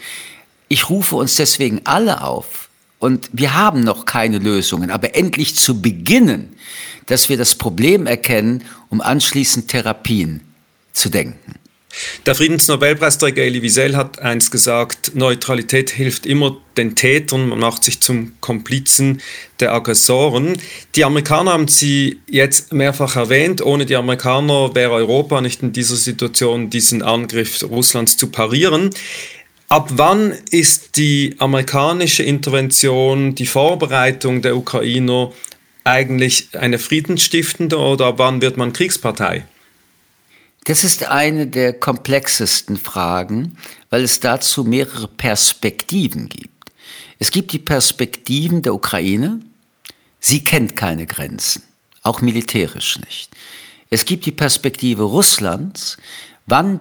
Ich 0.67 0.89
rufe 0.89 1.15
uns 1.15 1.35
deswegen 1.35 1.81
alle 1.85 2.21
auf, 2.21 2.69
und 2.99 3.29
wir 3.31 3.55
haben 3.55 3.79
noch 3.79 4.05
keine 4.05 4.39
Lösungen, 4.39 4.91
aber 4.91 5.15
endlich 5.15 5.55
zu 5.55 5.81
beginnen, 5.81 6.55
dass 7.05 7.29
wir 7.29 7.37
das 7.37 7.55
Problem 7.55 8.05
erkennen, 8.05 8.63
um 8.89 8.99
anschließend 9.01 9.69
Therapien 9.69 10.41
zu 10.91 11.09
denken. 11.09 11.55
Der 12.25 12.35
Friedensnobelpreisträger 12.35 13.43
Elie 13.43 13.61
Wiesel 13.61 13.97
hat 13.97 14.19
einst 14.19 14.51
gesagt, 14.51 15.15
Neutralität 15.15 15.89
hilft 15.89 16.25
immer 16.25 16.57
den 16.77 16.95
Tätern, 16.95 17.49
man 17.49 17.59
macht 17.59 17.83
sich 17.83 17.99
zum 17.99 18.33
Komplizen 18.41 19.21
der 19.59 19.73
Aggressoren. 19.73 20.57
Die 20.95 21.03
Amerikaner 21.03 21.53
haben 21.53 21.67
sie 21.67 22.19
jetzt 22.29 22.71
mehrfach 22.73 23.15
erwähnt. 23.15 23.61
Ohne 23.61 23.85
die 23.85 23.95
Amerikaner 23.95 24.75
wäre 24.75 24.93
Europa 24.93 25.41
nicht 25.41 25.63
in 25.63 25.73
dieser 25.73 25.95
Situation, 25.95 26.69
diesen 26.69 27.01
Angriff 27.01 27.63
Russlands 27.63 28.17
zu 28.17 28.27
parieren. 28.27 28.91
Ab 29.67 29.89
wann 29.93 30.33
ist 30.51 30.95
die 30.95 31.35
amerikanische 31.39 32.23
Intervention, 32.23 33.35
die 33.35 33.45
Vorbereitung 33.45 34.41
der 34.41 34.55
Ukrainer 34.55 35.31
eigentlich 35.83 36.49
eine 36.53 36.79
friedensstiftende 36.79 37.77
oder 37.77 38.07
ab 38.07 38.15
wann 38.17 38.41
wird 38.41 38.57
man 38.57 38.73
Kriegspartei? 38.73 39.45
Das 40.65 40.83
ist 40.83 41.05
eine 41.05 41.47
der 41.47 41.73
komplexesten 41.73 42.77
Fragen, 42.77 43.57
weil 43.89 44.03
es 44.03 44.19
dazu 44.19 44.63
mehrere 44.63 45.07
Perspektiven 45.07 46.29
gibt. 46.29 46.71
Es 47.17 47.31
gibt 47.31 47.51
die 47.51 47.59
Perspektiven 47.59 48.61
der 48.61 48.73
Ukraine. 48.73 49.39
Sie 50.19 50.43
kennt 50.43 50.75
keine 50.75 51.05
Grenzen, 51.05 51.63
auch 52.03 52.21
militärisch 52.21 52.99
nicht. 52.99 53.35
Es 53.89 54.05
gibt 54.05 54.25
die 54.25 54.31
Perspektive 54.31 55.03
Russlands. 55.03 55.97
Wann 56.45 56.79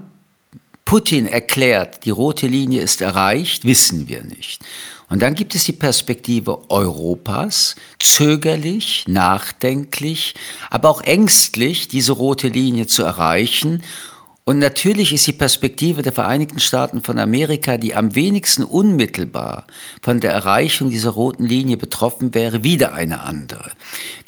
Putin 0.85 1.26
erklärt, 1.26 2.04
die 2.04 2.11
rote 2.11 2.47
Linie 2.47 2.82
ist 2.82 3.00
erreicht, 3.00 3.64
wissen 3.64 4.08
wir 4.08 4.23
nicht. 4.25 4.64
Und 5.08 5.22
dann 5.22 5.34
gibt 5.34 5.54
es 5.54 5.64
die 5.64 5.72
Perspektive 5.72 6.70
Europas, 6.70 7.76
zögerlich, 7.98 9.04
nachdenklich, 9.08 10.34
aber 10.70 10.90
auch 10.90 11.00
ängstlich, 11.02 11.88
diese 11.88 12.12
rote 12.12 12.48
Linie 12.48 12.86
zu 12.86 13.04
erreichen. 13.04 13.82
Und 14.44 14.58
natürlich 14.58 15.12
ist 15.12 15.26
die 15.26 15.32
Perspektive 15.32 16.02
der 16.02 16.12
Vereinigten 16.12 16.58
Staaten 16.58 17.02
von 17.02 17.18
Amerika, 17.18 17.76
die 17.76 17.94
am 17.94 18.14
wenigsten 18.14 18.64
unmittelbar 18.64 19.66
von 20.02 20.20
der 20.20 20.32
Erreichung 20.32 20.90
dieser 20.90 21.10
roten 21.10 21.44
Linie 21.44 21.76
betroffen 21.76 22.34
wäre, 22.34 22.64
wieder 22.64 22.94
eine 22.94 23.20
andere. 23.20 23.72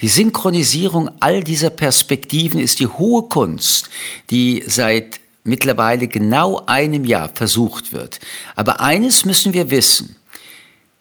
Die 0.00 0.08
Synchronisierung 0.08 1.10
all 1.20 1.42
dieser 1.42 1.70
Perspektiven 1.70 2.60
ist 2.60 2.80
die 2.80 2.87
hohe 2.87 3.25
Kunst, 3.25 3.88
die 4.30 4.62
seit 4.66 5.20
mittlerweile 5.44 6.06
genau 6.06 6.62
einem 6.66 7.04
Jahr 7.04 7.30
versucht 7.32 7.92
wird. 7.92 8.20
Aber 8.56 8.80
eines 8.80 9.25
müssen 9.25 9.54
wir 9.54 9.70
wissen. 9.70 10.16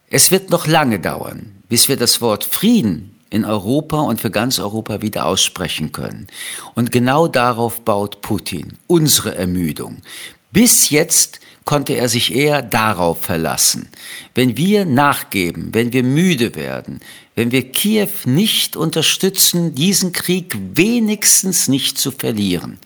Es 0.09 0.31
wird 0.31 0.49
noch 0.49 0.65
lange 0.65 0.99
dauern, 0.99 1.55
bis 1.69 1.87
wir 1.87 1.95
das 1.95 2.19
Wort 2.19 2.43
Frieden 2.43 3.15
in 3.29 3.45
Europa 3.45 4.01
und 4.01 4.19
für 4.19 4.31
ganz 4.31 4.57
Europa 4.57 5.03
wieder 5.03 5.27
aussprechen 5.27 5.91
können. 5.91 6.25
Und 6.73 6.91
genau 6.91 7.27
darauf 7.27 7.81
baut 7.81 8.21
Putin, 8.21 8.73
unsere 8.87 9.35
Ermüdung. 9.35 9.97
Bis 10.51 10.89
jetzt 10.89 11.39
konnte 11.63 11.93
er 11.93 12.09
sich 12.09 12.33
eher 12.33 12.63
darauf 12.63 13.21
verlassen. 13.21 13.89
Wenn 14.33 14.57
wir 14.57 14.85
nachgeben, 14.85 15.75
wenn 15.75 15.93
wir 15.93 16.03
müde 16.03 16.55
werden, 16.55 17.01
wenn 17.35 17.51
wir 17.51 17.71
Kiew 17.71 18.09
nicht 18.25 18.75
unterstützen, 18.75 19.75
diesen 19.75 20.11
Krieg 20.11 20.57
wenigstens 20.73 21.67
nicht 21.67 21.99
zu 21.99 22.09
verlieren, 22.09 22.79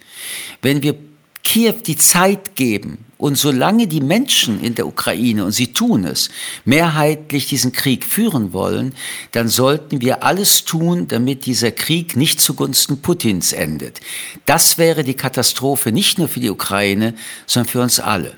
wenn 0.61 0.83
wir 0.83 0.95
Kiew 1.43 1.75
die 1.85 1.95
Zeit 1.95 2.57
geben 2.57 3.05
und 3.23 3.37
solange 3.37 3.87
die 3.87 4.01
Menschen 4.01 4.61
in 4.61 4.75
der 4.75 4.85
Ukraine, 4.85 5.45
und 5.45 5.53
sie 5.53 5.71
tun 5.71 6.03
es, 6.03 6.29
mehrheitlich 6.65 7.47
diesen 7.47 7.71
Krieg 7.71 8.03
führen 8.03 8.51
wollen, 8.51 8.95
dann 9.31 9.47
sollten 9.47 10.01
wir 10.01 10.23
alles 10.23 10.65
tun, 10.65 11.07
damit 11.07 11.45
dieser 11.45 11.71
Krieg 11.71 12.17
nicht 12.17 12.41
zugunsten 12.41 13.01
Putins 13.01 13.53
endet. 13.53 14.01
Das 14.45 14.77
wäre 14.77 15.05
die 15.05 15.13
Katastrophe 15.13 15.93
nicht 15.93 16.17
nur 16.17 16.27
für 16.27 16.41
die 16.41 16.49
Ukraine, 16.49 17.13
sondern 17.45 17.69
für 17.69 17.79
uns 17.79 18.01
alle. 18.01 18.33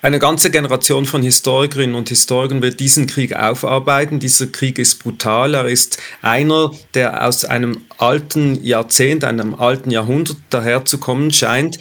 Eine 0.00 0.18
ganze 0.18 0.50
Generation 0.50 1.04
von 1.04 1.22
Historikerinnen 1.22 1.94
und 1.94 2.08
Historikern 2.08 2.62
wird 2.62 2.80
diesen 2.80 3.06
Krieg 3.06 3.34
aufarbeiten. 3.36 4.20
Dieser 4.20 4.46
Krieg 4.46 4.78
ist 4.78 5.02
brutal. 5.02 5.54
Er 5.54 5.66
ist 5.66 5.98
einer, 6.22 6.72
der 6.94 7.26
aus 7.26 7.44
einem 7.44 7.82
alten 7.98 8.64
Jahrzehnt, 8.64 9.22
einem 9.24 9.54
alten 9.54 9.90
Jahrhundert 9.90 10.36
daherzukommen 10.48 11.30
scheint. 11.30 11.78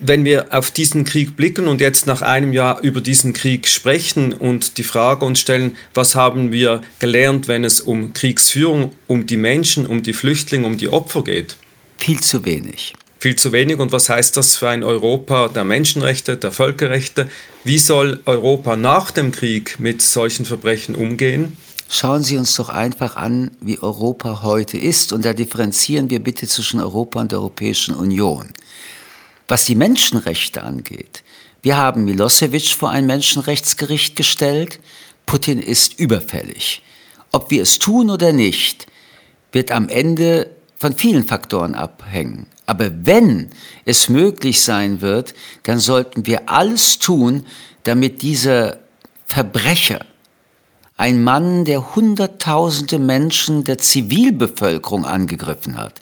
Wenn 0.00 0.24
wir 0.24 0.54
auf 0.54 0.70
diesen 0.70 1.04
Krieg 1.04 1.36
blicken 1.36 1.66
und 1.66 1.80
jetzt 1.80 2.06
nach 2.06 2.22
einem 2.22 2.52
Jahr 2.52 2.80
über 2.82 3.00
diesen 3.00 3.32
Krieg 3.32 3.66
sprechen 3.66 4.32
und 4.32 4.78
die 4.78 4.84
Frage 4.84 5.24
uns 5.24 5.40
stellen, 5.40 5.76
was 5.92 6.14
haben 6.14 6.52
wir 6.52 6.82
gelernt, 7.00 7.48
wenn 7.48 7.64
es 7.64 7.80
um 7.80 8.12
Kriegsführung, 8.12 8.92
um 9.08 9.26
die 9.26 9.36
Menschen, 9.36 9.86
um 9.86 10.04
die 10.04 10.12
Flüchtlinge, 10.12 10.66
um 10.66 10.76
die 10.76 10.88
Opfer 10.88 11.24
geht? 11.24 11.56
Viel 11.96 12.20
zu 12.20 12.44
wenig 12.44 12.94
viel 13.18 13.36
zu 13.36 13.52
wenig. 13.52 13.78
Und 13.78 13.92
was 13.92 14.08
heißt 14.08 14.36
das 14.36 14.56
für 14.56 14.68
ein 14.68 14.84
Europa 14.84 15.48
der 15.48 15.64
Menschenrechte, 15.64 16.36
der 16.36 16.52
Völkerrechte? 16.52 17.28
Wie 17.64 17.78
soll 17.78 18.20
Europa 18.26 18.76
nach 18.76 19.10
dem 19.10 19.32
Krieg 19.32 19.78
mit 19.78 20.02
solchen 20.02 20.44
Verbrechen 20.44 20.94
umgehen? 20.94 21.56
Schauen 21.90 22.22
Sie 22.22 22.36
uns 22.36 22.54
doch 22.54 22.68
einfach 22.68 23.16
an, 23.16 23.50
wie 23.60 23.78
Europa 23.78 24.42
heute 24.42 24.76
ist. 24.76 25.12
Und 25.12 25.24
da 25.24 25.32
differenzieren 25.32 26.10
wir 26.10 26.20
bitte 26.20 26.46
zwischen 26.46 26.80
Europa 26.80 27.20
und 27.20 27.32
der 27.32 27.38
Europäischen 27.38 27.94
Union. 27.94 28.48
Was 29.48 29.64
die 29.64 29.74
Menschenrechte 29.74 30.62
angeht, 30.62 31.24
wir 31.62 31.76
haben 31.76 32.04
Milosevic 32.04 32.68
vor 32.68 32.90
ein 32.90 33.06
Menschenrechtsgericht 33.06 34.14
gestellt. 34.14 34.78
Putin 35.26 35.58
ist 35.58 35.98
überfällig. 35.98 36.82
Ob 37.32 37.50
wir 37.50 37.62
es 37.62 37.78
tun 37.78 38.10
oder 38.10 38.32
nicht, 38.32 38.86
wird 39.50 39.72
am 39.72 39.88
Ende 39.88 40.50
von 40.78 40.94
vielen 40.94 41.26
Faktoren 41.26 41.74
abhängen. 41.74 42.46
Aber 42.66 42.90
wenn 43.04 43.50
es 43.84 44.08
möglich 44.08 44.60
sein 44.60 45.00
wird, 45.00 45.34
dann 45.64 45.78
sollten 45.78 46.26
wir 46.26 46.48
alles 46.48 46.98
tun, 46.98 47.46
damit 47.82 48.22
dieser 48.22 48.78
Verbrecher, 49.26 50.04
ein 50.96 51.22
Mann, 51.22 51.64
der 51.64 51.94
Hunderttausende 51.94 52.98
Menschen 52.98 53.64
der 53.64 53.78
Zivilbevölkerung 53.78 55.06
angegriffen 55.06 55.78
hat. 55.78 56.00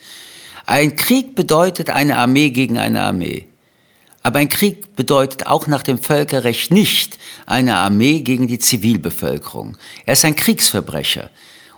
Ein 0.66 0.96
Krieg 0.96 1.37
bedeutet 1.37 1.90
eine 1.90 2.18
Armee 2.18 2.50
gegen 2.50 2.76
eine 2.76 3.02
Armee. 3.02 3.46
Aber 4.24 4.40
ein 4.40 4.48
Krieg 4.48 4.96
bedeutet 4.96 5.46
auch 5.46 5.68
nach 5.68 5.85
dem 5.85 5.98
Völkerrecht 5.98 6.72
nicht 6.72 7.18
eine 7.46 7.76
Armee 7.76 8.20
gegen 8.22 8.48
die 8.48 8.59
Zivilbevölkerung. 8.59 9.76
Er 10.05 10.14
ist 10.14 10.24
ein 10.24 10.35
Kriegsverbrecher. 10.35 11.31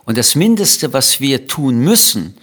Und 0.06 0.16
das 0.16 0.34
Mindeste, 0.34 0.94
was 0.94 1.20
wir 1.20 1.46
tun 1.46 1.80
müssen, 1.80 2.38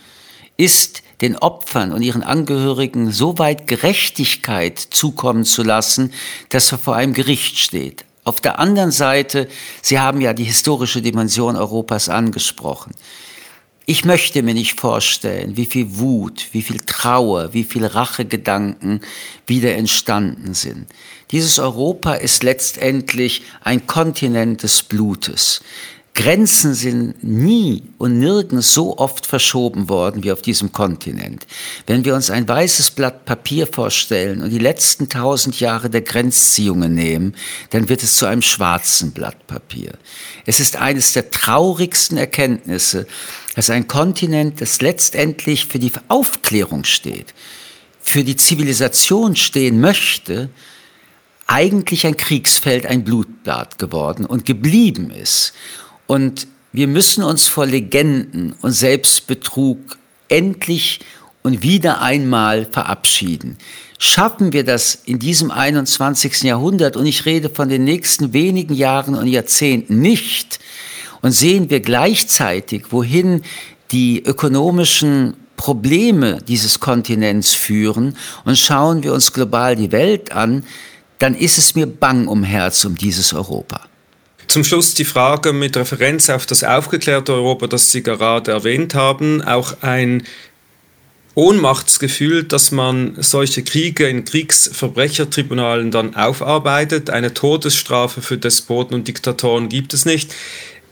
ist 0.55 1.01
den 1.21 1.35
Opfern 1.35 1.91
und 1.91 2.03
ihren 2.03 2.21
Angehörigen 2.21 3.11
so 3.11 3.39
weit 3.39 3.65
Gerechtigkeit 3.65 4.77
zukommen 4.77 5.45
zu 5.45 5.63
lassen, 5.63 6.13
dass 6.49 6.71
er 6.71 6.77
vor 6.77 6.95
einem 6.95 7.13
Gericht 7.13 7.57
steht. 7.57 8.05
Auf 8.23 8.39
der 8.41 8.59
anderen 8.59 8.91
Seite, 8.91 9.47
Sie 9.81 9.99
haben 9.99 10.21
ja 10.21 10.33
die 10.33 10.43
historische 10.43 11.01
Dimension 11.01 11.55
Europas 11.55 12.07
angesprochen. 12.09 12.91
Ich 13.87 14.03
möchte 14.03 14.41
mir 14.41 14.55
nicht 14.55 14.79
vorstellen, 14.79 15.57
wie 15.57 15.67
viel 15.67 15.99
Wut, 15.99 16.47
wie 16.53 16.63
viel 16.63 16.79
Trauer, 16.79 17.53
wie 17.53 17.63
viel 17.63 17.85
Rachegedanken 17.85 19.01
wieder 19.45 19.75
entstanden 19.75 20.55
sind. 20.55 20.87
Dieses 21.29 21.59
Europa 21.59 22.13
ist 22.13 22.41
letztendlich 22.41 23.43
ein 23.61 23.85
Kontinent 23.85 24.63
des 24.63 24.81
Blutes. 24.81 25.61
Grenzen 26.15 26.73
sind 26.73 27.25
nie 27.25 27.83
und 27.97 28.19
nirgends 28.19 28.73
so 28.73 28.97
oft 28.97 29.25
verschoben 29.25 29.89
worden 29.89 30.23
wie 30.23 30.31
auf 30.31 30.41
diesem 30.41 30.71
Kontinent. 30.71 31.45
Wenn 31.87 32.05
wir 32.05 32.15
uns 32.15 32.29
ein 32.29 32.47
weißes 32.47 32.91
Blatt 32.91 33.25
Papier 33.25 33.67
vorstellen 33.67 34.41
und 34.41 34.49
die 34.49 34.57
letzten 34.57 35.09
tausend 35.09 35.59
Jahre 35.59 35.89
der 35.89 36.01
Grenzziehungen 36.01 36.95
nehmen, 36.95 37.35
dann 37.71 37.89
wird 37.89 38.01
es 38.01 38.15
zu 38.15 38.25
einem 38.27 38.41
schwarzen 38.41 39.11
Blatt 39.11 39.45
Papier. 39.45 39.91
Es 40.45 40.61
ist 40.61 40.77
eines 40.77 41.11
der 41.11 41.31
traurigsten 41.31 42.17
Erkenntnisse, 42.17 43.07
dass 43.55 43.69
ein 43.69 43.89
Kontinent, 43.89 44.61
das 44.61 44.79
letztendlich 44.79 45.65
für 45.65 45.79
die 45.79 45.91
Aufklärung 46.07 46.85
steht, 46.85 47.33
für 47.99 48.23
die 48.23 48.37
Zivilisation 48.37 49.35
stehen 49.35 49.81
möchte, 49.81 50.49
eigentlich 51.47 52.07
ein 52.07 52.17
Kriegsfeld, 52.17 52.85
ein 52.85 53.03
Blutbad 53.03 53.77
geworden 53.77 54.25
und 54.25 54.45
geblieben 54.45 55.11
ist. 55.11 55.53
Und 56.07 56.47
wir 56.71 56.87
müssen 56.87 57.23
uns 57.23 57.47
vor 57.47 57.65
Legenden 57.65 58.53
und 58.61 58.71
Selbstbetrug 58.71 59.79
endlich 60.27 60.99
und 61.43 61.61
wieder 61.61 62.01
einmal 62.01 62.65
verabschieden. 62.65 63.57
Schaffen 63.97 64.51
wir 64.51 64.63
das 64.63 64.95
in 65.05 65.19
diesem 65.19 65.51
21. 65.51 66.43
Jahrhundert, 66.43 66.97
und 66.97 67.05
ich 67.05 67.25
rede 67.25 67.49
von 67.49 67.69
den 67.69 67.83
nächsten 67.83 68.33
wenigen 68.33 68.73
Jahren 68.73 69.15
und 69.15 69.27
Jahrzehnten 69.27 69.99
nicht, 69.99 70.59
und 71.21 71.31
sehen 71.31 71.69
wir 71.69 71.79
gleichzeitig, 71.79 72.91
wohin 72.91 73.41
die 73.91 74.23
ökonomischen 74.23 75.35
Probleme 75.55 76.39
dieses 76.47 76.79
Kontinents 76.79 77.53
führen, 77.53 78.17
und 78.43 78.57
schauen 78.57 79.03
wir 79.03 79.13
uns 79.13 79.31
global 79.31 79.75
die 79.75 79.91
Welt 79.91 80.33
an, 80.33 80.63
dann 81.19 81.35
ist 81.35 81.57
es 81.57 81.75
mir 81.75 81.87
bang 81.87 82.27
um 82.27 82.43
Herz 82.43 82.83
um 82.83 82.95
dieses 82.95 83.33
Europa. 83.33 83.81
Zum 84.47 84.63
Schluss 84.63 84.93
die 84.93 85.05
Frage 85.05 85.53
mit 85.53 85.75
Referenz 85.75 86.29
auf 86.29 86.45
das 86.45 86.63
aufgeklärte 86.63 87.33
Europa, 87.33 87.67
das 87.67 87.91
Sie 87.91 88.03
gerade 88.03 88.51
erwähnt 88.51 88.95
haben, 88.95 89.41
auch 89.41 89.81
ein 89.81 90.23
Ohnmachtsgefühl, 91.35 92.43
dass 92.43 92.71
man 92.71 93.15
solche 93.17 93.63
Kriege 93.63 94.07
in 94.07 94.23
Kriegsverbrechertribunalen 94.23 95.91
dann 95.91 96.15
aufarbeitet. 96.15 97.09
Eine 97.09 97.33
Todesstrafe 97.33 98.21
für 98.21 98.37
Despoten 98.37 98.95
und 98.95 99.07
Diktatoren 99.07 99.67
gibt 99.67 99.93
es 99.93 100.05
nicht. 100.05 100.33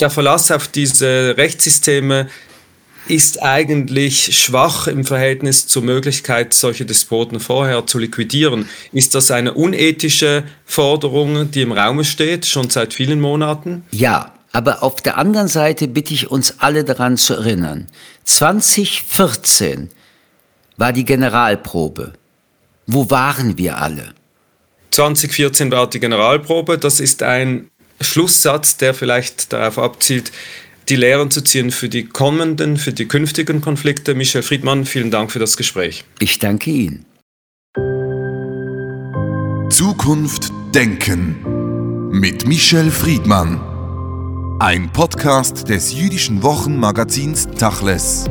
Der 0.02 0.10
Verlass 0.10 0.52
auf 0.52 0.68
diese 0.68 1.36
Rechtssysteme 1.38 2.30
ist 3.08 3.42
eigentlich 3.44 4.38
schwach 4.38 4.88
im 4.88 5.06
Verhältnis 5.06 5.68
zur 5.68 5.84
Möglichkeit, 5.84 6.54
solche 6.54 6.86
Despoten 6.86 7.40
vorher 7.40 7.86
zu 7.86 8.00
liquidieren. 8.00 8.70
Ist 8.92 9.16
das 9.16 9.32
eine 9.32 9.54
unethische 9.54 10.44
Forderung, 10.66 11.52
die 11.52 11.62
im 11.62 11.72
Raum 11.72 12.04
steht, 12.04 12.46
schon 12.46 12.70
seit 12.70 12.94
vielen 12.94 13.20
Monaten? 13.20 13.84
Ja, 13.92 14.34
aber 14.52 14.84
auf 14.84 15.02
der 15.02 15.18
anderen 15.18 15.48
Seite 15.48 15.88
bitte 15.88 16.14
ich 16.14 16.32
uns 16.32 16.60
alle 16.60 16.84
daran 16.84 17.18
zu 17.18 17.34
erinnern. 17.34 17.88
2014 18.24 19.90
war 20.78 20.94
die 20.94 21.06
Generalprobe. 21.06 22.14
Wo 22.86 23.10
waren 23.10 23.58
wir 23.58 23.80
alle? 23.80 24.14
2014 24.92 25.72
war 25.72 25.90
die 25.90 26.00
Generalprobe. 26.00 26.78
Das 26.78 27.00
ist 27.00 27.24
ein 27.24 27.70
Schlusssatz, 28.00 28.78
der 28.78 28.94
vielleicht 28.94 29.54
darauf 29.54 29.80
abzielt, 29.80 30.32
die 30.90 30.96
Lehren 30.96 31.32
zu 31.32 31.42
ziehen 31.42 31.72
für 31.72 31.90
die 31.90 32.06
kommenden, 32.06 32.78
für 32.78 32.94
die 32.94 33.08
künftigen 33.08 33.62
Konflikte. 33.62 34.16
Michel 34.16 34.44
Friedmann, 34.44 34.86
vielen 34.86 35.12
Dank 35.12 35.32
für 35.32 35.40
das 35.40 35.58
Gespräch. 35.58 36.04
Ich 36.20 36.40
danke 36.40 36.72
Ihnen. 36.72 37.06
Zukunft 39.70 40.52
Denken 40.76 42.10
mit 42.12 42.48
Michel 42.48 42.92
Friedmann. 42.92 43.60
Ein 44.60 44.92
Podcast 44.92 45.68
des 45.68 45.94
jüdischen 45.94 46.44
Wochenmagazins 46.44 47.48
Tachles. 47.58 48.30